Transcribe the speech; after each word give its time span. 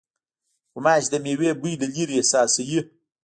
غوماشې 0.71 1.09
د 1.11 1.15
مېوې 1.23 1.51
بوی 1.61 1.73
له 1.81 1.87
لېرې 1.93 2.15
احساسوي. 2.17 2.79